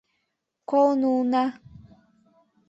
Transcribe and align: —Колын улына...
—Колын 0.69 1.01
улына... 1.09 1.45